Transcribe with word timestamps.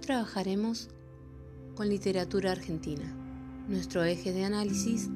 Trabajaremos 0.00 0.88
con 1.76 1.88
literatura 1.90 2.52
argentina. 2.52 3.04
Nuestro 3.68 4.02
eje 4.02 4.32
de 4.32 4.44
análisis 4.44 5.10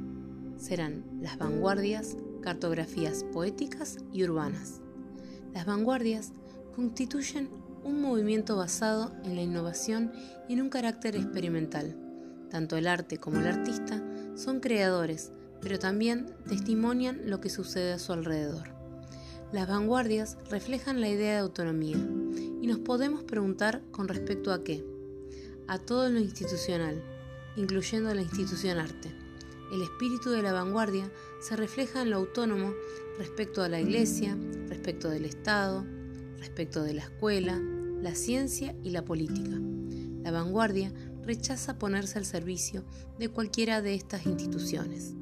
serán 0.58 1.04
las 1.22 1.38
vanguardias, 1.38 2.16
cartografías 2.42 3.24
poéticas 3.32 3.96
y 4.12 4.24
urbanas. 4.24 4.82
Las 5.54 5.64
vanguardias 5.64 6.32
constituyen 6.76 7.48
un 7.82 8.02
movimiento 8.02 8.56
basado 8.56 9.12
en 9.24 9.34
la 9.36 9.42
innovación 9.42 10.12
y 10.48 10.52
en 10.52 10.62
un 10.62 10.68
carácter 10.68 11.16
experimental. 11.16 11.96
Tanto 12.50 12.76
el 12.76 12.86
arte 12.86 13.16
como 13.16 13.38
el 13.38 13.46
artista 13.46 14.02
son 14.36 14.60
creadores, 14.60 15.32
pero 15.62 15.78
también 15.78 16.26
testimonian 16.46 17.30
lo 17.30 17.40
que 17.40 17.48
sucede 17.48 17.94
a 17.94 17.98
su 17.98 18.12
alrededor. 18.12 18.68
Las 19.50 19.66
vanguardias 19.66 20.36
reflejan 20.50 21.00
la 21.00 21.08
idea 21.08 21.32
de 21.32 21.38
autonomía 21.38 21.96
y 22.64 22.66
nos 22.66 22.78
podemos 22.78 23.22
preguntar 23.24 23.82
con 23.90 24.08
respecto 24.08 24.50
a 24.50 24.64
qué. 24.64 24.82
A 25.68 25.78
todo 25.78 26.08
lo 26.08 26.18
institucional, 26.18 26.98
incluyendo 27.56 28.14
la 28.14 28.22
institución 28.22 28.78
arte. 28.78 29.10
El 29.70 29.82
espíritu 29.82 30.30
de 30.30 30.40
la 30.40 30.54
vanguardia 30.54 31.12
se 31.42 31.56
refleja 31.56 32.00
en 32.00 32.08
lo 32.08 32.16
autónomo 32.16 32.72
respecto 33.18 33.62
a 33.62 33.68
la 33.68 33.82
iglesia, 33.82 34.34
respecto 34.66 35.10
del 35.10 35.26
Estado, 35.26 35.84
respecto 36.38 36.82
de 36.82 36.94
la 36.94 37.02
escuela, 37.02 37.60
la 38.00 38.14
ciencia 38.14 38.74
y 38.82 38.92
la 38.92 39.04
política. 39.04 39.58
La 40.22 40.30
vanguardia 40.30 40.90
rechaza 41.22 41.78
ponerse 41.78 42.18
al 42.18 42.24
servicio 42.24 42.82
de 43.18 43.28
cualquiera 43.28 43.82
de 43.82 43.94
estas 43.94 44.24
instituciones. 44.24 45.12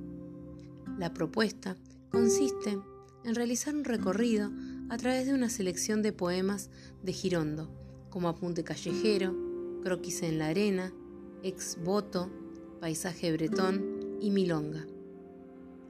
La 0.96 1.12
propuesta 1.12 1.76
consiste 2.08 2.78
en 3.24 3.34
realizar 3.34 3.74
un 3.74 3.82
recorrido 3.82 4.52
a 4.92 4.98
través 4.98 5.24
de 5.24 5.32
una 5.32 5.48
selección 5.48 6.02
de 6.02 6.12
poemas 6.12 6.68
de 7.02 7.14
Girondo, 7.14 7.70
como 8.10 8.28
Apunte 8.28 8.62
Callejero, 8.62 9.34
Croquis 9.82 10.22
en 10.22 10.38
la 10.38 10.48
Arena, 10.48 10.92
Ex 11.42 11.78
Voto, 11.82 12.30
Paisaje 12.78 13.32
Bretón 13.32 14.18
y 14.20 14.30
Milonga. 14.30 14.84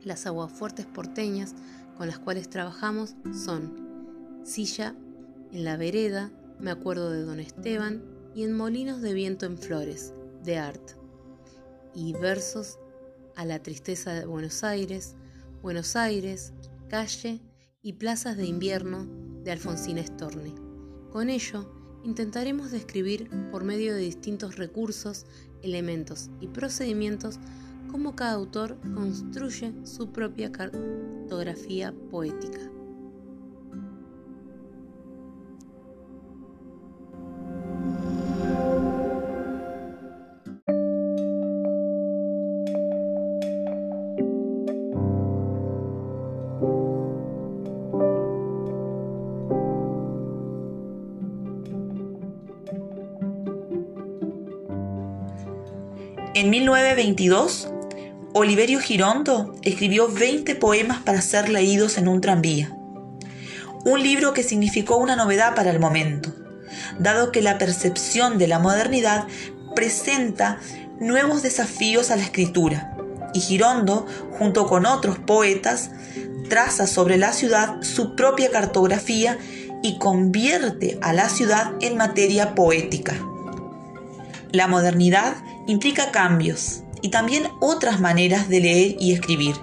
Las 0.04 0.24
aguafuertes 0.26 0.86
porteñas 0.86 1.52
con 1.96 2.06
las 2.06 2.20
cuales 2.20 2.48
trabajamos 2.48 3.16
son 3.44 4.40
Silla 4.44 4.94
en 5.50 5.64
la 5.64 5.76
Vereda, 5.76 6.30
Me 6.60 6.70
acuerdo 6.70 7.10
de 7.10 7.24
Don 7.24 7.40
Esteban 7.40 8.04
y 8.36 8.44
En 8.44 8.56
Molinos 8.56 9.02
de 9.02 9.14
Viento 9.14 9.46
en 9.46 9.58
Flores, 9.58 10.14
de 10.44 10.58
Art, 10.58 10.92
y 11.92 12.12
versos 12.12 12.78
a 13.34 13.44
la 13.44 13.60
tristeza 13.60 14.12
de 14.12 14.26
Buenos 14.26 14.62
Aires, 14.62 15.16
Buenos 15.60 15.96
Aires, 15.96 16.52
calle 16.88 17.40
y 17.82 17.94
plazas 17.94 18.36
de 18.36 18.46
invierno 18.46 19.06
de 19.42 19.50
Alfonsina 19.50 20.02
Storni. 20.06 20.54
Con 21.10 21.28
ello, 21.28 21.68
intentaremos 22.04 22.70
describir 22.70 23.28
por 23.50 23.64
medio 23.64 23.94
de 23.94 24.00
distintos 24.00 24.56
recursos, 24.56 25.26
elementos 25.62 26.30
y 26.40 26.46
procedimientos 26.46 27.38
cómo 27.90 28.14
cada 28.14 28.32
autor 28.32 28.78
construye 28.94 29.74
su 29.84 30.12
propia 30.12 30.52
cartografía 30.52 31.92
poética. 32.10 32.71
En 56.34 56.48
1922, 56.48 57.68
Oliverio 58.32 58.80
Girondo 58.80 59.54
escribió 59.60 60.08
20 60.08 60.54
poemas 60.54 61.02
para 61.02 61.20
ser 61.20 61.50
leídos 61.50 61.98
en 61.98 62.08
un 62.08 62.22
tranvía. 62.22 62.74
Un 63.84 64.02
libro 64.02 64.32
que 64.32 64.42
significó 64.42 64.96
una 64.96 65.14
novedad 65.14 65.54
para 65.54 65.70
el 65.70 65.78
momento, 65.78 66.32
dado 66.98 67.32
que 67.32 67.42
la 67.42 67.58
percepción 67.58 68.38
de 68.38 68.48
la 68.48 68.58
modernidad 68.58 69.26
presenta 69.74 70.58
nuevos 70.98 71.42
desafíos 71.42 72.10
a 72.10 72.16
la 72.16 72.22
escritura, 72.22 72.96
y 73.34 73.40
Girondo, 73.40 74.06
junto 74.38 74.66
con 74.66 74.86
otros 74.86 75.18
poetas, 75.18 75.90
traza 76.48 76.86
sobre 76.86 77.18
la 77.18 77.34
ciudad 77.34 77.82
su 77.82 78.16
propia 78.16 78.50
cartografía 78.50 79.36
y 79.82 79.98
convierte 79.98 80.98
a 81.02 81.12
la 81.12 81.28
ciudad 81.28 81.72
en 81.82 81.98
materia 81.98 82.54
poética. 82.54 83.20
La 84.52 84.68
modernidad 84.68 85.34
implica 85.66 86.10
cambios 86.10 86.82
y 87.00 87.08
también 87.08 87.48
otras 87.60 88.00
maneras 88.00 88.50
de 88.50 88.60
leer 88.60 88.96
y 89.00 89.12
escribir. 89.12 89.56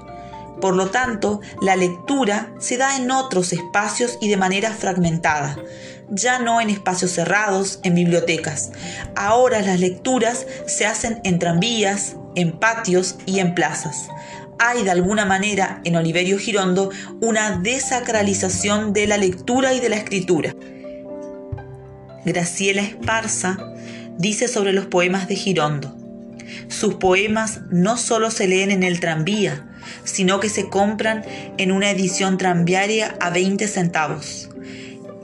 Por 0.59 0.75
lo 0.75 0.89
tanto, 0.89 1.41
la 1.61 1.75
lectura 1.75 2.51
se 2.59 2.77
da 2.77 2.97
en 2.97 3.11
otros 3.11 3.53
espacios 3.53 4.17
y 4.19 4.29
de 4.29 4.37
manera 4.37 4.73
fragmentada, 4.73 5.57
ya 6.09 6.39
no 6.39 6.59
en 6.59 6.71
espacios 6.71 7.11
cerrados, 7.11 7.79
en 7.83 7.93
bibliotecas. 7.93 8.71
Ahora 9.15 9.61
las 9.61 9.79
lecturas 9.79 10.47
se 10.65 10.87
hacen 10.87 11.21
en 11.23 11.37
tranvías, 11.37 12.15
en 12.35 12.51
patios 12.51 13.15
y 13.27 13.39
en 13.39 13.53
plazas. 13.53 14.09
Hay 14.57 14.83
de 14.83 14.91
alguna 14.91 15.23
manera 15.23 15.81
en 15.85 15.95
Oliverio 15.95 16.37
Girondo 16.39 16.89
una 17.21 17.59
desacralización 17.59 18.91
de 18.91 19.05
la 19.05 19.17
lectura 19.17 19.73
y 19.73 19.79
de 19.79 19.89
la 19.89 19.95
escritura. 19.97 20.55
Graciela 22.25 22.81
Esparza 22.81 23.57
dice 24.19 24.49
sobre 24.49 24.73
los 24.73 24.85
poemas 24.85 25.27
de 25.27 25.35
Girondo. 25.35 25.95
Sus 26.67 26.95
poemas 26.95 27.61
no 27.71 27.97
solo 27.97 28.29
se 28.29 28.47
leen 28.47 28.69
en 28.69 28.83
el 28.83 28.99
tranvía, 28.99 29.65
sino 30.03 30.39
que 30.39 30.49
se 30.49 30.69
compran 30.69 31.23
en 31.57 31.71
una 31.71 31.89
edición 31.89 32.37
tranviaria 32.37 33.15
a 33.21 33.29
20 33.29 33.67
centavos, 33.67 34.49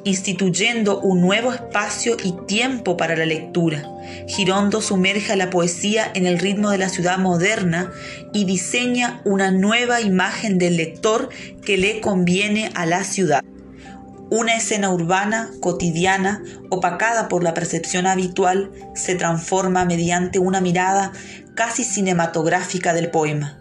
instituyendo 0.06 1.02
un 1.02 1.20
nuevo 1.20 1.52
espacio 1.52 2.16
y 2.24 2.34
tiempo 2.48 2.96
para 2.96 3.18
la 3.18 3.26
lectura. 3.26 3.84
Girondo 4.28 4.82
sumerge 4.82 5.34
a 5.34 5.36
la 5.36 5.50
poesía 5.50 6.10
en 6.14 6.26
el 6.26 6.40
ritmo 6.40 6.70
de 6.70 6.78
la 6.78 6.90
ciudad 6.90 7.18
moderna 7.18 7.92
y 8.34 8.46
diseña 8.46 9.22
una 9.26 9.52
nueva 9.52 10.00
imagen 10.00 10.58
del 10.58 10.78
lector 10.78 11.30
que 11.66 11.78
le 11.78 12.00
conviene 12.00 12.72
a 12.76 12.86
la 12.86 13.04
ciudad. 13.04 13.44
Una 14.32 14.56
escena 14.56 14.90
urbana, 14.90 15.52
cotidiana, 15.60 16.42
opacada 16.72 17.28
por 17.28 17.44
la 17.44 17.54
percepción 17.54 18.08
habitual, 18.08 18.72
se 18.96 19.14
transforma 19.14 19.86
mediante 19.86 20.40
una 20.40 20.62
mirada 20.62 21.12
casi 21.54 21.84
cinematográfica 21.84 22.94
del 22.94 23.12
poema, 23.12 23.60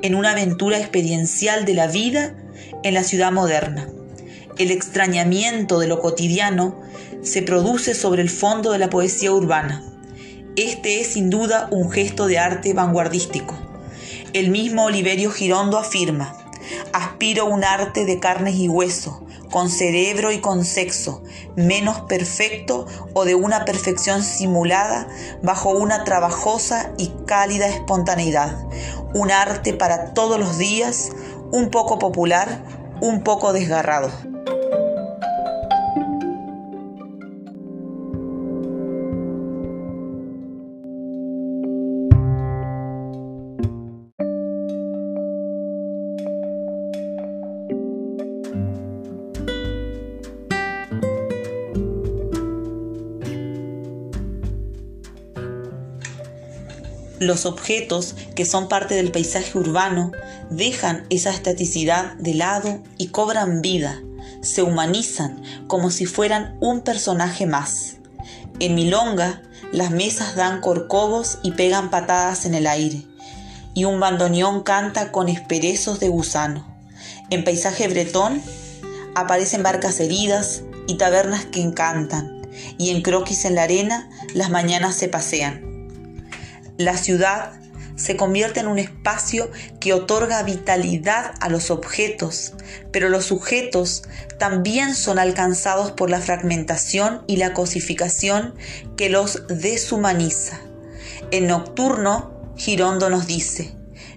en 0.00 0.14
una 0.14 0.30
aventura 0.30 0.78
experiencial 0.78 1.66
de 1.66 1.74
la 1.74 1.88
vida 1.88 2.34
en 2.82 2.94
la 2.94 3.04
ciudad 3.04 3.32
moderna. 3.32 3.86
El 4.56 4.70
extrañamiento 4.70 5.78
de 5.78 5.88
lo 5.88 6.00
cotidiano 6.00 6.80
se 7.22 7.42
produce 7.42 7.94
sobre 7.94 8.22
el 8.22 8.30
fondo 8.30 8.72
de 8.72 8.78
la 8.78 8.88
poesía 8.88 9.30
urbana. 9.30 9.82
Este 10.56 11.00
es 11.00 11.08
sin 11.08 11.28
duda 11.28 11.68
un 11.70 11.90
gesto 11.90 12.26
de 12.26 12.38
arte 12.38 12.72
vanguardístico. 12.72 13.56
El 14.32 14.50
mismo 14.50 14.86
Oliverio 14.86 15.30
Girondo 15.30 15.78
afirma, 15.78 16.34
aspiro 16.92 17.46
un 17.46 17.64
arte 17.64 18.04
de 18.04 18.20
carnes 18.20 18.54
y 18.54 18.68
hueso, 18.68 19.24
con 19.50 19.70
cerebro 19.70 20.30
y 20.32 20.40
con 20.40 20.64
sexo, 20.64 21.22
menos 21.56 22.00
perfecto 22.02 22.86
o 23.14 23.24
de 23.24 23.34
una 23.34 23.64
perfección 23.64 24.22
simulada 24.22 25.08
bajo 25.42 25.70
una 25.70 26.04
trabajosa 26.04 26.92
y 26.98 27.12
cálida 27.26 27.68
espontaneidad, 27.68 28.56
un 29.14 29.30
arte 29.30 29.72
para 29.72 30.12
todos 30.12 30.38
los 30.38 30.58
días, 30.58 31.10
un 31.50 31.70
poco 31.70 31.98
popular, 31.98 32.62
un 33.00 33.22
poco 33.22 33.52
desgarrado. 33.52 34.10
Los 57.20 57.46
objetos 57.46 58.14
que 58.36 58.44
son 58.44 58.68
parte 58.68 58.94
del 58.94 59.10
paisaje 59.10 59.58
urbano 59.58 60.12
dejan 60.50 61.04
esa 61.10 61.30
estaticidad 61.30 62.14
de 62.14 62.34
lado 62.34 62.80
y 62.96 63.08
cobran 63.08 63.60
vida, 63.60 64.00
se 64.40 64.62
humanizan 64.62 65.42
como 65.66 65.90
si 65.90 66.06
fueran 66.06 66.56
un 66.60 66.82
personaje 66.82 67.46
más. 67.46 67.96
En 68.60 68.76
Milonga, 68.76 69.42
las 69.72 69.90
mesas 69.90 70.36
dan 70.36 70.60
corcovos 70.60 71.38
y 71.42 71.52
pegan 71.52 71.90
patadas 71.90 72.46
en 72.46 72.54
el 72.54 72.68
aire, 72.68 73.02
y 73.74 73.84
un 73.84 73.98
bandoneón 73.98 74.62
canta 74.62 75.10
con 75.10 75.28
esperezos 75.28 75.98
de 75.98 76.08
gusano. 76.08 76.66
En 77.30 77.42
paisaje 77.42 77.88
bretón 77.88 78.40
aparecen 79.16 79.64
barcas 79.64 79.98
heridas 79.98 80.62
y 80.86 80.94
tabernas 80.94 81.46
que 81.46 81.60
encantan, 81.60 82.42
y 82.78 82.90
en 82.90 83.02
croquis 83.02 83.44
en 83.44 83.56
la 83.56 83.64
arena 83.64 84.08
las 84.34 84.50
mañanas 84.50 84.94
se 84.94 85.08
pasean. 85.08 85.67
La 86.78 86.96
ciudad 86.96 87.54
se 87.96 88.16
convierte 88.16 88.60
en 88.60 88.68
un 88.68 88.78
espacio 88.78 89.50
que 89.80 89.92
otorga 89.92 90.44
vitalidad 90.44 91.34
a 91.40 91.48
los 91.48 91.72
objetos, 91.72 92.54
pero 92.92 93.08
los 93.08 93.24
sujetos 93.24 94.04
también 94.38 94.94
son 94.94 95.18
alcanzados 95.18 95.90
por 95.90 96.08
la 96.08 96.20
fragmentación 96.20 97.24
y 97.26 97.38
la 97.38 97.52
cosificación 97.52 98.54
que 98.96 99.10
los 99.10 99.42
deshumaniza. 99.48 100.60
En 101.32 101.48
Nocturno, 101.48 102.54
Girondo 102.56 103.10
nos 103.10 103.26
dice, 103.26 103.74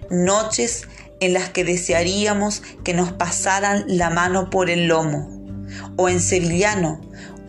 noches 0.08 0.82
en 1.18 1.32
las 1.32 1.50
que 1.50 1.64
desearíamos 1.64 2.62
que 2.84 2.94
nos 2.94 3.10
pasaran 3.10 3.84
la 3.88 4.08
mano 4.10 4.50
por 4.50 4.70
el 4.70 4.86
lomo, 4.86 5.28
o 5.96 6.08
en 6.08 6.20
Sevillano, 6.20 7.00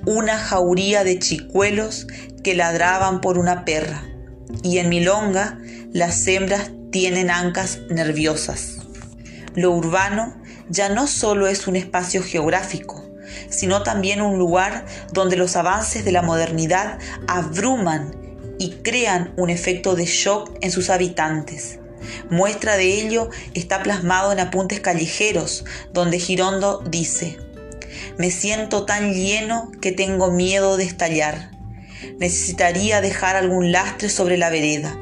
una 0.07 0.39
jauría 0.39 1.03
de 1.03 1.19
chicuelos 1.19 2.07
que 2.43 2.55
ladraban 2.55 3.21
por 3.21 3.37
una 3.37 3.63
perra, 3.63 4.03
y 4.63 4.77
en 4.77 4.89
Milonga, 4.89 5.59
las 5.91 6.25
hembras 6.27 6.71
tienen 6.91 7.29
ancas 7.29 7.79
nerviosas. 7.89 8.77
Lo 9.55 9.71
urbano 9.71 10.35
ya 10.69 10.89
no 10.89 11.07
solo 11.07 11.47
es 11.47 11.67
un 11.67 11.75
espacio 11.75 12.23
geográfico, 12.23 13.03
sino 13.49 13.83
también 13.83 14.21
un 14.21 14.37
lugar 14.37 14.85
donde 15.11 15.37
los 15.37 15.55
avances 15.55 16.05
de 16.05 16.11
la 16.11 16.21
modernidad 16.21 16.99
abruman 17.27 18.15
y 18.59 18.71
crean 18.83 19.33
un 19.37 19.49
efecto 19.49 19.95
de 19.95 20.05
shock 20.05 20.57
en 20.61 20.71
sus 20.71 20.89
habitantes. 20.89 21.79
Muestra 22.29 22.77
de 22.77 23.01
ello 23.01 23.29
está 23.53 23.81
plasmado 23.83 24.31
en 24.31 24.39
apuntes 24.39 24.79
callejeros, 24.79 25.65
donde 25.93 26.19
Girondo 26.19 26.83
dice, 26.89 27.37
me 28.17 28.31
siento 28.31 28.85
tan 28.85 29.13
lleno 29.13 29.71
que 29.81 29.91
tengo 29.91 30.31
miedo 30.31 30.77
de 30.77 30.83
estallar. 30.83 31.52
Necesitaría 32.19 33.01
dejar 33.01 33.35
algún 33.35 33.71
lastre 33.71 34.09
sobre 34.09 34.37
la 34.37 34.49
vereda. 34.49 34.97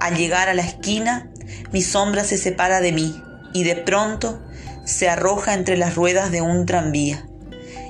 Al 0.00 0.16
llegar 0.16 0.48
a 0.48 0.54
la 0.54 0.62
esquina, 0.62 1.30
mi 1.72 1.82
sombra 1.82 2.24
se 2.24 2.38
separa 2.38 2.80
de 2.80 2.92
mí 2.92 3.22
y 3.52 3.64
de 3.64 3.76
pronto 3.76 4.42
se 4.84 5.08
arroja 5.08 5.54
entre 5.54 5.76
las 5.76 5.94
ruedas 5.94 6.30
de 6.30 6.42
un 6.42 6.66
tranvía. 6.66 7.26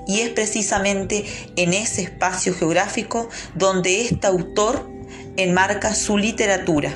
Y 0.07 0.21
es 0.21 0.31
precisamente 0.31 1.25
en 1.57 1.73
ese 1.73 2.03
espacio 2.03 2.55
geográfico 2.55 3.29
donde 3.55 4.03
este 4.03 4.27
autor 4.27 4.89
enmarca 5.37 5.95
su 5.95 6.17
literatura. 6.17 6.95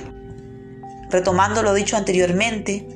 Retomando 1.10 1.62
lo 1.62 1.74
dicho 1.74 1.96
anteriormente, 1.96 2.86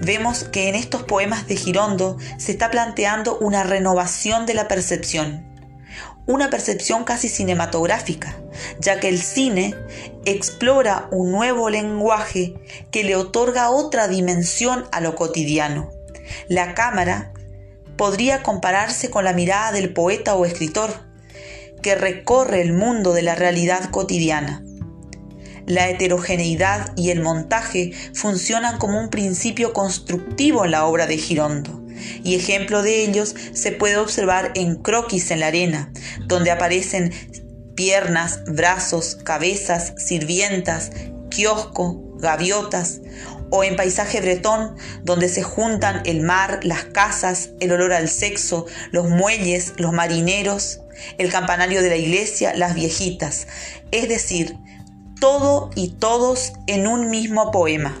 vemos 0.00 0.44
que 0.44 0.68
en 0.68 0.74
estos 0.74 1.02
poemas 1.02 1.46
de 1.46 1.56
Girondo 1.56 2.16
se 2.38 2.52
está 2.52 2.70
planteando 2.70 3.38
una 3.38 3.62
renovación 3.62 4.46
de 4.46 4.54
la 4.54 4.66
percepción, 4.66 5.44
una 6.30 6.48
percepción 6.48 7.02
casi 7.04 7.28
cinematográfica, 7.28 8.38
ya 8.78 9.00
que 9.00 9.08
el 9.08 9.20
cine 9.20 9.74
explora 10.24 11.08
un 11.10 11.32
nuevo 11.32 11.70
lenguaje 11.70 12.54
que 12.92 13.02
le 13.02 13.16
otorga 13.16 13.70
otra 13.70 14.06
dimensión 14.06 14.84
a 14.92 15.00
lo 15.00 15.16
cotidiano. 15.16 15.90
La 16.48 16.74
cámara 16.74 17.32
podría 17.96 18.44
compararse 18.44 19.10
con 19.10 19.24
la 19.24 19.32
mirada 19.32 19.72
del 19.72 19.92
poeta 19.92 20.36
o 20.36 20.44
escritor, 20.44 20.92
que 21.82 21.96
recorre 21.96 22.62
el 22.62 22.74
mundo 22.74 23.12
de 23.12 23.22
la 23.22 23.34
realidad 23.34 23.90
cotidiana. 23.90 24.62
La 25.66 25.88
heterogeneidad 25.88 26.92
y 26.96 27.10
el 27.10 27.20
montaje 27.20 27.92
funcionan 28.14 28.78
como 28.78 29.00
un 29.00 29.10
principio 29.10 29.72
constructivo 29.72 30.64
en 30.64 30.70
la 30.70 30.86
obra 30.86 31.06
de 31.06 31.16
Girondo 31.18 31.80
y 32.22 32.34
ejemplo 32.34 32.82
de 32.82 33.02
ellos 33.04 33.34
se 33.52 33.72
puede 33.72 33.96
observar 33.96 34.52
en 34.54 34.76
Croquis 34.76 35.30
en 35.30 35.40
la 35.40 35.48
arena, 35.48 35.92
donde 36.26 36.50
aparecen 36.50 37.12
piernas, 37.74 38.40
brazos, 38.46 39.16
cabezas, 39.24 39.94
sirvientas, 39.96 40.90
kiosco, 41.30 42.02
gaviotas, 42.18 43.00
o 43.50 43.64
en 43.64 43.76
paisaje 43.76 44.20
bretón, 44.20 44.76
donde 45.02 45.28
se 45.28 45.42
juntan 45.42 46.02
el 46.04 46.20
mar, 46.20 46.60
las 46.62 46.84
casas, 46.84 47.50
el 47.60 47.72
olor 47.72 47.92
al 47.92 48.08
sexo, 48.08 48.66
los 48.92 49.08
muelles, 49.08 49.74
los 49.76 49.92
marineros, 49.92 50.80
el 51.18 51.30
campanario 51.30 51.82
de 51.82 51.88
la 51.88 51.96
iglesia, 51.96 52.54
las 52.54 52.74
viejitas, 52.74 53.46
es 53.90 54.08
decir, 54.08 54.56
todo 55.20 55.70
y 55.74 55.88
todos 55.92 56.52
en 56.66 56.86
un 56.86 57.10
mismo 57.10 57.50
poema. 57.50 57.96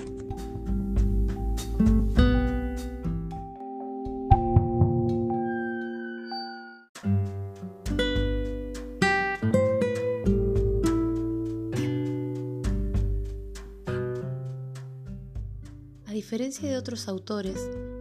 Diferencia 16.12 16.68
de 16.68 16.76
otros 16.76 17.08
autores, 17.08 17.56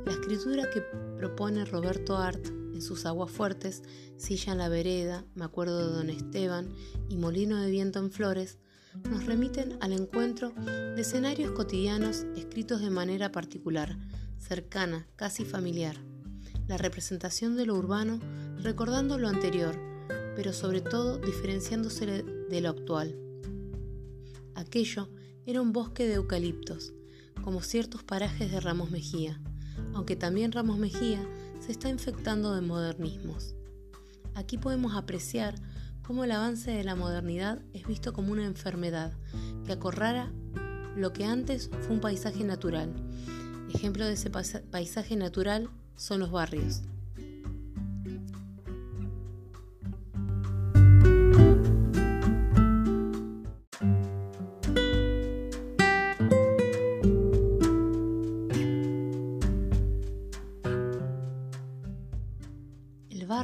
la 0.05 0.13
escritura 0.13 0.69
que 0.71 0.81
propone 1.17 1.65
Roberto 1.65 2.17
Art 2.17 2.43
en 2.47 2.81
sus 2.81 3.05
Aguas 3.05 3.29
Fuertes, 3.29 3.83
Silla 4.17 4.53
en 4.53 4.57
la 4.57 4.69
Vereda, 4.69 5.25
Me 5.35 5.45
acuerdo 5.45 5.77
de 5.77 5.95
Don 5.95 6.09
Esteban 6.09 6.69
y 7.09 7.17
Molino 7.17 7.61
de 7.61 7.69
Viento 7.69 7.99
en 7.99 8.11
Flores, 8.11 8.57
nos 9.09 9.25
remiten 9.25 9.77
al 9.81 9.93
encuentro 9.93 10.51
de 10.51 11.01
escenarios 11.01 11.51
cotidianos 11.51 12.25
escritos 12.35 12.81
de 12.81 12.89
manera 12.89 13.31
particular, 13.31 13.97
cercana, 14.37 15.07
casi 15.15 15.45
familiar. 15.45 15.97
La 16.67 16.77
representación 16.77 17.55
de 17.57 17.65
lo 17.65 17.75
urbano 17.75 18.19
recordando 18.61 19.17
lo 19.17 19.27
anterior, 19.27 19.79
pero 20.35 20.53
sobre 20.53 20.81
todo 20.81 21.17
diferenciándose 21.17 22.05
de 22.23 22.61
lo 22.61 22.69
actual. 22.69 23.15
Aquello 24.55 25.09
era 25.45 25.61
un 25.61 25.73
bosque 25.73 26.07
de 26.07 26.15
eucaliptos, 26.15 26.93
como 27.43 27.61
ciertos 27.61 28.03
parajes 28.03 28.51
de 28.51 28.59
Ramos 28.59 28.91
Mejía, 28.91 29.39
aunque 29.93 30.15
también 30.15 30.51
Ramos 30.51 30.77
Mejía 30.77 31.19
se 31.59 31.71
está 31.71 31.89
infectando 31.89 32.53
de 32.53 32.61
modernismos. 32.61 33.55
Aquí 34.35 34.57
podemos 34.57 34.95
apreciar 34.95 35.55
cómo 36.01 36.23
el 36.23 36.31
avance 36.31 36.71
de 36.71 36.83
la 36.83 36.95
modernidad 36.95 37.61
es 37.73 37.85
visto 37.85 38.13
como 38.13 38.31
una 38.31 38.45
enfermedad 38.45 39.13
que 39.65 39.73
acorrara 39.73 40.31
lo 40.95 41.13
que 41.13 41.25
antes 41.25 41.69
fue 41.81 41.95
un 41.95 42.01
paisaje 42.01 42.43
natural. 42.43 42.93
Ejemplo 43.73 44.05
de 44.05 44.13
ese 44.13 44.29
paisaje 44.29 45.15
natural 45.15 45.69
son 45.95 46.19
los 46.19 46.31
barrios. 46.31 46.81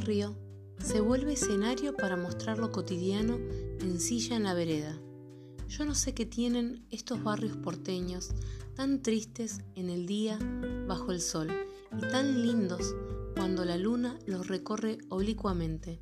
Se 0.06 1.00
vuelve 1.00 1.32
escenario 1.32 1.96
para 1.96 2.16
mostrar 2.16 2.58
lo 2.58 2.70
cotidiano 2.70 3.40
en 3.80 3.98
silla 3.98 4.36
en 4.36 4.44
la 4.44 4.54
vereda. 4.54 4.96
Yo 5.66 5.84
no 5.84 5.96
sé 5.96 6.14
qué 6.14 6.24
tienen 6.24 6.86
estos 6.90 7.24
barrios 7.24 7.56
porteños 7.56 8.30
tan 8.76 9.02
tristes 9.02 9.62
en 9.74 9.90
el 9.90 10.06
día 10.06 10.38
bajo 10.86 11.10
el 11.10 11.20
sol 11.20 11.50
y 11.96 12.00
tan 12.02 12.40
lindos 12.40 12.94
cuando 13.34 13.64
la 13.64 13.76
luna 13.76 14.16
los 14.26 14.46
recorre 14.46 14.98
oblicuamente. 15.08 16.00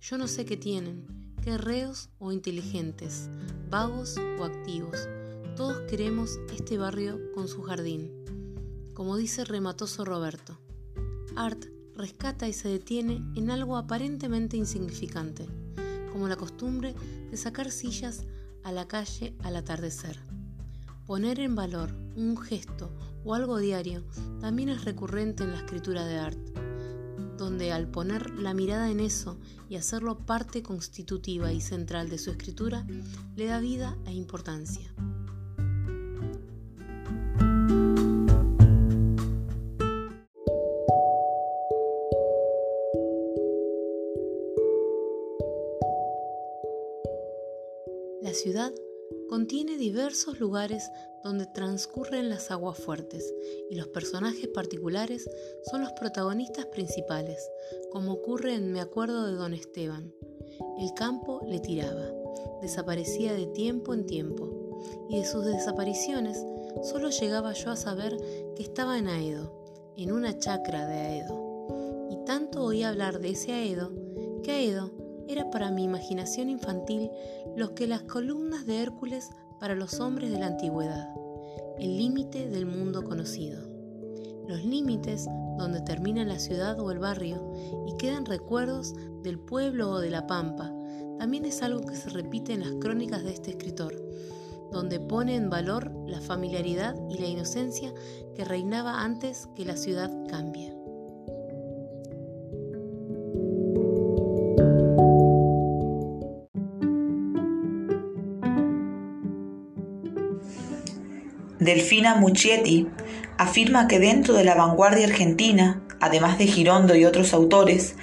Yo 0.00 0.18
no 0.18 0.26
sé 0.26 0.44
qué 0.44 0.56
tienen, 0.56 1.06
guerreos 1.40 2.10
o 2.18 2.32
inteligentes, 2.32 3.30
vagos 3.70 4.16
o 4.40 4.42
activos. 4.42 5.08
Todos 5.56 5.78
queremos 5.88 6.40
este 6.52 6.76
barrio 6.76 7.20
con 7.36 7.46
su 7.46 7.62
jardín. 7.62 8.10
Como 8.94 9.16
dice 9.16 9.44
rematoso 9.44 10.04
Roberto, 10.04 10.58
Art 11.36 11.66
rescata 11.96 12.48
y 12.48 12.52
se 12.52 12.68
detiene 12.68 13.22
en 13.36 13.50
algo 13.50 13.76
aparentemente 13.76 14.56
insignificante, 14.56 15.46
como 16.12 16.28
la 16.28 16.36
costumbre 16.36 16.94
de 17.30 17.36
sacar 17.36 17.70
sillas 17.70 18.24
a 18.62 18.72
la 18.72 18.88
calle 18.88 19.34
al 19.42 19.56
atardecer. 19.56 20.18
Poner 21.06 21.38
en 21.40 21.54
valor 21.54 21.94
un 22.16 22.36
gesto 22.36 22.90
o 23.24 23.34
algo 23.34 23.58
diario 23.58 24.04
también 24.40 24.70
es 24.70 24.84
recurrente 24.84 25.44
en 25.44 25.50
la 25.50 25.58
escritura 25.58 26.06
de 26.06 26.18
Art, 26.18 26.38
donde 27.36 27.72
al 27.72 27.88
poner 27.88 28.30
la 28.30 28.54
mirada 28.54 28.90
en 28.90 29.00
eso 29.00 29.38
y 29.68 29.76
hacerlo 29.76 30.18
parte 30.18 30.62
constitutiva 30.62 31.52
y 31.52 31.60
central 31.60 32.08
de 32.08 32.18
su 32.18 32.30
escritura, 32.30 32.86
le 33.36 33.46
da 33.46 33.60
vida 33.60 33.98
e 34.06 34.12
importancia. 34.12 34.93
Ciudad 48.44 48.74
contiene 49.30 49.78
diversos 49.78 50.38
lugares 50.38 50.90
donde 51.22 51.46
transcurren 51.46 52.28
las 52.28 52.50
aguas 52.50 52.76
fuertes 52.76 53.32
y 53.70 53.74
los 53.74 53.88
personajes 53.88 54.48
particulares 54.48 55.30
son 55.70 55.80
los 55.80 55.92
protagonistas 55.92 56.66
principales, 56.66 57.38
como 57.90 58.12
ocurre 58.12 58.54
en 58.54 58.70
Me 58.70 58.82
acuerdo 58.82 59.24
de 59.26 59.32
Don 59.32 59.54
Esteban. 59.54 60.12
El 60.78 60.92
campo 60.92 61.40
le 61.46 61.58
tiraba, 61.58 62.12
desaparecía 62.60 63.32
de 63.32 63.46
tiempo 63.46 63.94
en 63.94 64.04
tiempo, 64.04 64.78
y 65.08 65.20
de 65.20 65.24
sus 65.24 65.46
desapariciones 65.46 66.36
solo 66.82 67.08
llegaba 67.08 67.54
yo 67.54 67.70
a 67.70 67.76
saber 67.76 68.14
que 68.56 68.62
estaba 68.62 68.98
en 68.98 69.08
Aedo, 69.08 69.94
en 69.96 70.12
una 70.12 70.38
chacra 70.38 70.86
de 70.86 70.98
Aedo. 70.98 72.08
Y 72.10 72.26
tanto 72.26 72.62
oí 72.62 72.82
hablar 72.82 73.20
de 73.20 73.30
ese 73.30 73.52
Aedo, 73.52 73.90
que 74.42 74.52
Aedo 74.52 75.03
era 75.28 75.50
para 75.50 75.70
mi 75.70 75.84
imaginación 75.84 76.50
infantil 76.50 77.10
lo 77.56 77.74
que 77.74 77.86
las 77.86 78.02
columnas 78.02 78.66
de 78.66 78.82
Hércules 78.82 79.30
para 79.58 79.74
los 79.74 80.00
hombres 80.00 80.30
de 80.30 80.38
la 80.38 80.46
antigüedad, 80.46 81.08
el 81.78 81.96
límite 81.96 82.48
del 82.48 82.66
mundo 82.66 83.04
conocido. 83.04 83.62
Los 84.46 84.64
límites 84.64 85.26
donde 85.56 85.80
termina 85.80 86.24
la 86.24 86.38
ciudad 86.38 86.78
o 86.78 86.90
el 86.90 86.98
barrio 86.98 87.52
y 87.86 87.96
quedan 87.96 88.26
recuerdos 88.26 88.94
del 89.22 89.38
pueblo 89.38 89.90
o 89.90 90.00
de 90.00 90.10
la 90.10 90.26
pampa, 90.26 90.70
también 91.18 91.44
es 91.44 91.62
algo 91.62 91.80
que 91.80 91.96
se 91.96 92.10
repite 92.10 92.52
en 92.52 92.60
las 92.60 92.74
crónicas 92.80 93.22
de 93.22 93.32
este 93.32 93.52
escritor, 93.52 93.94
donde 94.70 95.00
pone 95.00 95.36
en 95.36 95.48
valor 95.48 95.92
la 96.06 96.20
familiaridad 96.20 96.96
y 97.08 97.18
la 97.18 97.26
inocencia 97.26 97.94
que 98.34 98.44
reinaba 98.44 99.02
antes 99.02 99.48
que 99.54 99.64
la 99.64 99.76
ciudad 99.76 100.10
cambie. 100.28 100.73
Delfina 111.64 112.14
Muccietti 112.16 112.86
afirma 113.38 113.88
que 113.88 113.98
dentro 113.98 114.34
de 114.34 114.44
la 114.44 114.54
vanguardia 114.54 115.06
argentina, 115.06 115.82
además 115.98 116.38
de 116.38 116.46
Girondo 116.46 116.94
y 116.94 117.06
otros 117.06 117.32
autores, 117.32 117.96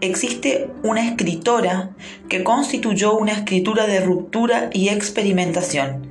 existe 0.00 0.68
una 0.82 1.06
escritora 1.06 1.90
que 2.28 2.42
constituyó 2.42 3.16
una 3.16 3.32
escritura 3.32 3.86
de 3.86 4.00
ruptura 4.00 4.68
y 4.72 4.88
experimentación. 4.88 6.08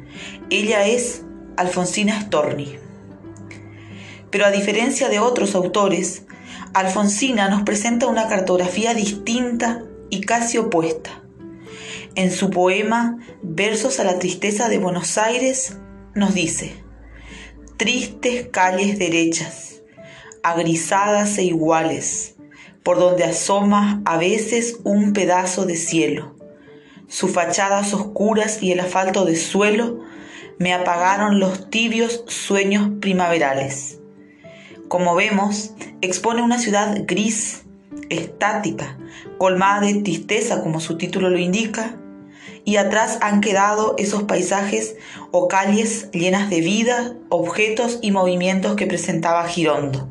Ella 0.49 0.87
es 0.87 1.23
Alfonsina 1.57 2.21
Storni. 2.21 2.77
Pero 4.31 4.45
a 4.45 4.51
diferencia 4.51 5.09
de 5.09 5.19
otros 5.19 5.55
autores, 5.55 6.25
Alfonsina 6.73 7.49
nos 7.49 7.63
presenta 7.63 8.07
una 8.07 8.27
cartografía 8.27 8.93
distinta 8.93 9.83
y 10.09 10.21
casi 10.21 10.57
opuesta. 10.57 11.21
En 12.15 12.31
su 12.31 12.49
poema 12.49 13.17
Versos 13.41 13.99
a 13.99 14.03
la 14.03 14.19
tristeza 14.19 14.69
de 14.69 14.77
Buenos 14.77 15.17
Aires 15.17 15.77
nos 16.15 16.33
dice, 16.33 16.83
tristes 17.83 18.47
calles 18.49 18.97
derechas, 18.97 19.81
agrisadas 20.41 21.37
e 21.37 21.43
iguales, 21.43 22.35
por 22.81 22.97
donde 22.97 23.25
asoma 23.25 24.01
a 24.05 24.15
veces 24.15 24.79
un 24.85 25.11
pedazo 25.11 25.65
de 25.65 25.75
cielo. 25.75 26.33
Sus 27.09 27.31
fachadas 27.31 27.93
oscuras 27.93 28.63
y 28.63 28.71
el 28.71 28.79
asfalto 28.79 29.25
de 29.25 29.35
suelo 29.35 29.99
me 30.59 30.73
apagaron 30.73 31.41
los 31.41 31.69
tibios 31.69 32.23
sueños 32.27 32.89
primaverales. 33.01 33.99
Como 34.87 35.13
vemos, 35.13 35.73
expone 35.99 36.41
una 36.41 36.59
ciudad 36.59 37.03
gris, 37.05 37.63
estática, 38.09 38.97
colmada 39.37 39.81
de 39.81 39.95
tristeza 39.95 40.63
como 40.63 40.79
su 40.79 40.95
título 40.95 41.29
lo 41.29 41.37
indica, 41.37 41.97
y 42.65 42.77
atrás 42.77 43.17
han 43.21 43.41
quedado 43.41 43.95
esos 43.97 44.23
paisajes 44.23 44.95
o 45.31 45.47
calles 45.47 46.09
llenas 46.11 46.49
de 46.49 46.61
vida, 46.61 47.15
objetos 47.29 47.99
y 48.01 48.11
movimientos 48.11 48.75
que 48.75 48.87
presentaba 48.87 49.45
Girondo. 49.47 50.09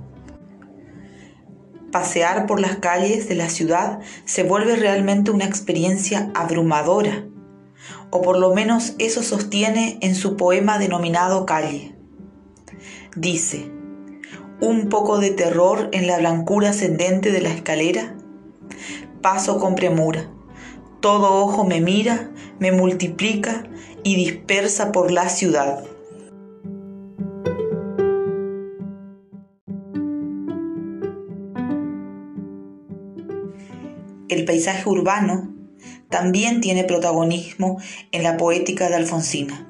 Pasear 1.91 2.47
por 2.47 2.61
las 2.61 2.77
calles 2.77 3.29
de 3.29 3.35
la 3.35 3.49
ciudad 3.49 4.01
se 4.25 4.43
vuelve 4.43 4.77
realmente 4.77 5.31
una 5.31 5.45
experiencia 5.45 6.31
abrumadora, 6.35 7.25
o 8.11 8.23
por 8.23 8.39
lo 8.39 8.55
menos 8.55 8.95
eso 8.99 9.23
sostiene 9.23 9.99
en 10.01 10.15
su 10.15 10.37
poema 10.37 10.79
denominado 10.79 11.47
Calle. 11.47 11.95
Dice, 13.17 13.71
un 14.61 14.89
poco 14.89 15.19
de 15.19 15.31
terror 15.31 15.89
en 15.93 16.07
la 16.07 16.19
blancura 16.19 16.71
ascendente 16.71 17.31
de 17.31 17.43
la 17.43 17.51
escalera, 17.51 18.15
paso 19.21 19.59
con 19.59 19.75
premura 19.75 20.31
todo 21.03 21.35
ojo 21.35 21.65
me 21.65 21.81
mira, 21.81 22.31
me 22.61 22.73
multiplica 22.73 23.65
y 24.05 24.15
dispersa 24.15 24.93
por 24.93 25.11
la 25.11 25.29
ciudad. 25.29 25.85
El 34.29 34.45
paisaje 34.47 34.89
urbano 34.89 35.53
también 36.09 36.61
tiene 36.61 36.85
protagonismo 36.85 37.79
en 38.13 38.23
la 38.23 38.37
poética 38.37 38.89
de 38.89 38.95
Alfonsina. 38.95 39.69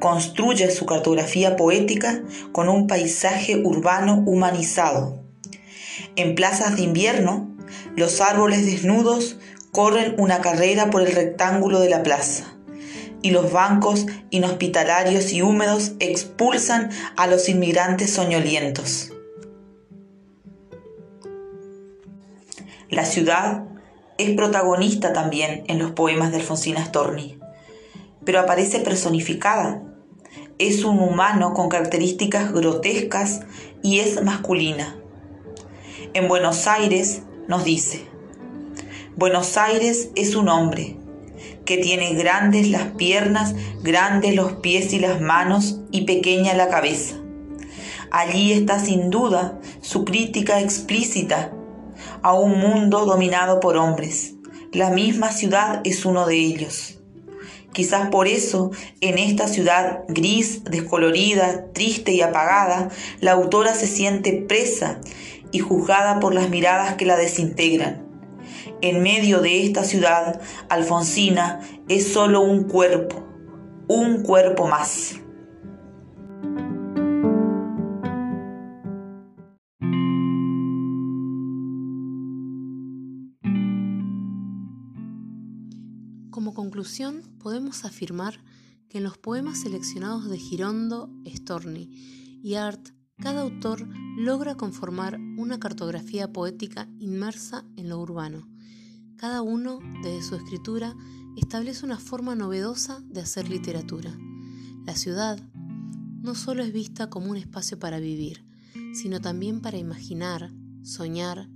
Construye 0.00 0.70
su 0.70 0.86
cartografía 0.86 1.54
poética 1.54 2.22
con 2.50 2.68
un 2.68 2.86
paisaje 2.86 3.60
urbano 3.62 4.24
humanizado. 4.26 5.22
En 6.16 6.34
plazas 6.34 6.76
de 6.76 6.82
invierno, 6.82 7.54
los 7.94 8.20
árboles 8.20 8.64
desnudos 8.64 9.38
corren 9.72 10.14
una 10.18 10.42
carrera 10.42 10.90
por 10.90 11.00
el 11.00 11.12
rectángulo 11.12 11.80
de 11.80 11.88
la 11.88 12.02
plaza 12.02 12.54
y 13.22 13.30
los 13.30 13.52
bancos 13.52 14.06
inhospitalarios 14.30 15.32
y 15.32 15.40
húmedos 15.40 15.92
expulsan 15.98 16.90
a 17.16 17.26
los 17.26 17.48
inmigrantes 17.48 18.12
soñolientos. 18.12 19.12
La 22.90 23.06
ciudad 23.06 23.64
es 24.18 24.36
protagonista 24.36 25.14
también 25.14 25.64
en 25.68 25.78
los 25.78 25.92
poemas 25.92 26.32
de 26.32 26.38
Alfonsina 26.38 26.84
Storni, 26.84 27.38
pero 28.24 28.40
aparece 28.40 28.80
personificada. 28.80 29.82
Es 30.58 30.84
un 30.84 30.98
humano 30.98 31.54
con 31.54 31.70
características 31.70 32.52
grotescas 32.52 33.40
y 33.82 34.00
es 34.00 34.22
masculina. 34.22 34.98
En 36.12 36.28
Buenos 36.28 36.66
Aires 36.66 37.22
nos 37.48 37.64
dice, 37.64 38.11
Buenos 39.14 39.58
Aires 39.58 40.08
es 40.14 40.34
un 40.36 40.48
hombre 40.48 40.96
que 41.66 41.76
tiene 41.76 42.14
grandes 42.14 42.70
las 42.70 42.92
piernas, 42.92 43.54
grandes 43.82 44.34
los 44.34 44.54
pies 44.54 44.94
y 44.94 45.00
las 45.00 45.20
manos 45.20 45.80
y 45.90 46.06
pequeña 46.06 46.54
la 46.54 46.68
cabeza. 46.68 47.16
Allí 48.10 48.54
está 48.54 48.78
sin 48.78 49.10
duda 49.10 49.60
su 49.82 50.06
crítica 50.06 50.62
explícita 50.62 51.52
a 52.22 52.32
un 52.32 52.58
mundo 52.58 53.04
dominado 53.04 53.60
por 53.60 53.76
hombres. 53.76 54.32
La 54.72 54.88
misma 54.88 55.30
ciudad 55.30 55.82
es 55.84 56.06
uno 56.06 56.24
de 56.24 56.36
ellos. 56.36 56.98
Quizás 57.74 58.08
por 58.08 58.28
eso, 58.28 58.70
en 59.02 59.18
esta 59.18 59.46
ciudad 59.46 60.04
gris, 60.08 60.64
descolorida, 60.64 61.66
triste 61.74 62.12
y 62.12 62.22
apagada, 62.22 62.88
la 63.20 63.32
autora 63.32 63.74
se 63.74 63.86
siente 63.86 64.32
presa 64.48 65.00
y 65.50 65.58
juzgada 65.58 66.18
por 66.18 66.32
las 66.34 66.48
miradas 66.48 66.94
que 66.94 67.04
la 67.04 67.18
desintegran 67.18 68.11
en 68.80 69.02
medio 69.02 69.40
de 69.40 69.64
esta 69.64 69.84
ciudad, 69.84 70.40
Alfonsina 70.68 71.60
es 71.88 72.12
solo 72.12 72.40
un 72.40 72.64
cuerpo, 72.64 73.26
un 73.88 74.22
cuerpo 74.22 74.66
más. 74.66 75.16
Como 86.30 86.54
conclusión, 86.54 87.22
podemos 87.38 87.84
afirmar 87.84 88.42
que 88.88 88.98
en 88.98 89.04
los 89.04 89.16
poemas 89.16 89.60
seleccionados 89.60 90.28
de 90.28 90.38
Girondo, 90.38 91.10
Storni 91.26 91.88
y 92.42 92.54
Art, 92.54 92.88
cada 93.16 93.42
autor 93.42 93.86
logra 94.16 94.56
conformar 94.56 95.18
una 95.38 95.60
cartografía 95.60 96.32
poética 96.32 96.88
inmersa 96.98 97.64
en 97.76 97.88
lo 97.88 97.98
urbano 97.98 98.51
cada 99.22 99.40
uno, 99.40 99.78
desde 100.02 100.20
su 100.20 100.34
escritura, 100.34 100.96
establece 101.36 101.86
una 101.86 102.00
forma 102.00 102.34
novedosa 102.34 103.04
de 103.06 103.20
hacer 103.20 103.48
literatura. 103.48 104.18
La 104.84 104.96
ciudad 104.96 105.38
no 105.54 106.34
solo 106.34 106.64
es 106.64 106.72
vista 106.72 107.08
como 107.08 107.30
un 107.30 107.36
espacio 107.36 107.78
para 107.78 108.00
vivir, 108.00 108.44
sino 108.94 109.20
también 109.20 109.60
para 109.60 109.78
imaginar, 109.78 110.50
soñar, 110.82 111.48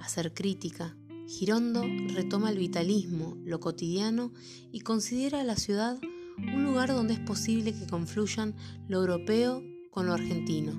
hacer 0.00 0.34
crítica. 0.34 0.98
Girondo 1.26 1.82
retoma 2.12 2.50
el 2.50 2.58
vitalismo, 2.58 3.38
lo 3.42 3.58
cotidiano, 3.58 4.30
y 4.70 4.80
considera 4.80 5.40
a 5.40 5.44
la 5.44 5.56
ciudad 5.56 5.98
un 6.36 6.62
lugar 6.62 6.90
donde 6.90 7.14
es 7.14 7.20
posible 7.20 7.72
que 7.72 7.86
confluyan 7.86 8.54
lo 8.86 8.98
europeo 8.98 9.62
con 9.90 10.04
lo 10.04 10.12
argentino, 10.12 10.74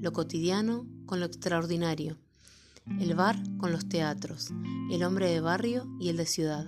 lo 0.00 0.12
cotidiano 0.12 0.88
con 1.06 1.20
lo 1.20 1.26
extraordinario, 1.26 2.18
el 2.86 3.14
bar 3.14 3.36
con 3.58 3.72
los 3.72 3.88
teatros, 3.88 4.50
el 4.90 5.02
hombre 5.02 5.30
de 5.30 5.40
barrio 5.40 5.86
y 6.00 6.08
el 6.08 6.16
de 6.16 6.26
ciudad. 6.26 6.66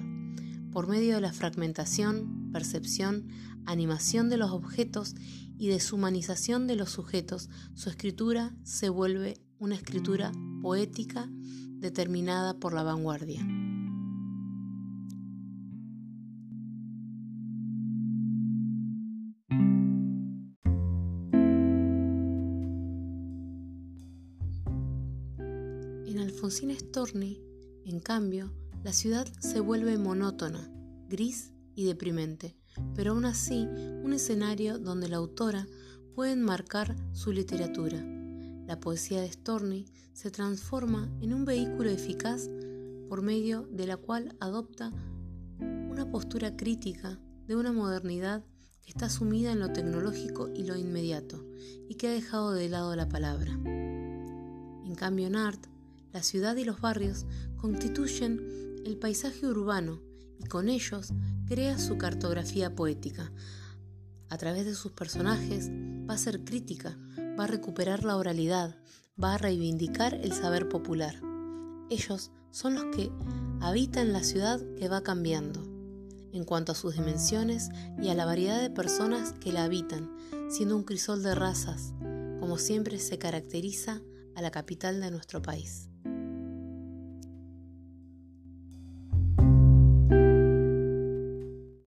Por 0.72 0.88
medio 0.88 1.14
de 1.14 1.20
la 1.20 1.32
fragmentación, 1.32 2.50
percepción, 2.52 3.28
animación 3.66 4.28
de 4.28 4.36
los 4.36 4.50
objetos 4.50 5.14
y 5.58 5.68
deshumanización 5.68 6.66
de 6.66 6.76
los 6.76 6.90
sujetos, 6.90 7.48
su 7.74 7.88
escritura 7.88 8.54
se 8.62 8.88
vuelve 8.88 9.38
una 9.58 9.74
escritura 9.74 10.32
poética 10.62 11.28
determinada 11.30 12.58
por 12.58 12.74
la 12.74 12.82
vanguardia. 12.82 13.46
En 26.46 26.52
Alfonsina 26.52 26.78
Storni, 26.78 27.42
en 27.86 27.98
cambio, 27.98 28.52
la 28.84 28.92
ciudad 28.92 29.26
se 29.40 29.58
vuelve 29.58 29.98
monótona, 29.98 30.70
gris 31.08 31.52
y 31.74 31.86
deprimente, 31.86 32.56
pero 32.94 33.10
aún 33.10 33.24
así 33.24 33.66
un 34.04 34.12
escenario 34.12 34.78
donde 34.78 35.08
la 35.08 35.16
autora 35.16 35.66
puede 36.14 36.30
enmarcar 36.30 36.94
su 37.10 37.32
literatura. 37.32 38.00
La 38.64 38.78
poesía 38.78 39.22
de 39.22 39.32
Storni 39.32 39.86
se 40.12 40.30
transforma 40.30 41.10
en 41.20 41.34
un 41.34 41.44
vehículo 41.44 41.90
eficaz 41.90 42.48
por 43.08 43.22
medio 43.22 43.66
de 43.72 43.88
la 43.88 43.96
cual 43.96 44.36
adopta 44.38 44.92
una 45.58 46.08
postura 46.12 46.56
crítica 46.56 47.18
de 47.48 47.56
una 47.56 47.72
modernidad 47.72 48.44
que 48.82 48.90
está 48.90 49.10
sumida 49.10 49.50
en 49.50 49.58
lo 49.58 49.72
tecnológico 49.72 50.48
y 50.54 50.62
lo 50.62 50.76
inmediato 50.76 51.44
y 51.88 51.96
que 51.96 52.06
ha 52.06 52.12
dejado 52.12 52.52
de 52.52 52.68
lado 52.68 52.94
la 52.94 53.08
palabra. 53.08 53.50
En 54.84 54.94
cambio, 54.94 55.26
en 55.26 55.34
la 56.16 56.22
ciudad 56.22 56.56
y 56.56 56.64
los 56.64 56.80
barrios 56.80 57.26
constituyen 57.56 58.80
el 58.86 58.96
paisaje 58.96 59.46
urbano 59.46 60.00
y 60.40 60.46
con 60.46 60.70
ellos 60.70 61.12
crea 61.46 61.78
su 61.78 61.98
cartografía 61.98 62.74
poética. 62.74 63.30
A 64.30 64.38
través 64.38 64.64
de 64.64 64.74
sus 64.74 64.92
personajes 64.92 65.68
va 66.08 66.14
a 66.14 66.18
ser 66.18 66.42
crítica, 66.42 66.96
va 67.38 67.44
a 67.44 67.48
recuperar 67.48 68.02
la 68.02 68.16
oralidad, 68.16 68.78
va 69.22 69.34
a 69.34 69.38
reivindicar 69.38 70.14
el 70.14 70.32
saber 70.32 70.70
popular. 70.70 71.20
Ellos 71.90 72.30
son 72.50 72.76
los 72.76 72.84
que 72.96 73.12
habitan 73.60 74.14
la 74.14 74.24
ciudad 74.24 74.58
que 74.78 74.88
va 74.88 75.02
cambiando, 75.02 75.64
en 76.32 76.44
cuanto 76.44 76.72
a 76.72 76.76
sus 76.76 76.94
dimensiones 76.94 77.68
y 78.00 78.08
a 78.08 78.14
la 78.14 78.24
variedad 78.24 78.62
de 78.62 78.70
personas 78.70 79.34
que 79.34 79.52
la 79.52 79.64
habitan, 79.64 80.16
siendo 80.48 80.76
un 80.76 80.84
crisol 80.84 81.22
de 81.22 81.34
razas, 81.34 81.92
como 82.40 82.56
siempre 82.56 83.00
se 83.00 83.18
caracteriza 83.18 84.00
a 84.34 84.40
la 84.40 84.50
capital 84.50 85.02
de 85.02 85.10
nuestro 85.10 85.42
país. 85.42 85.90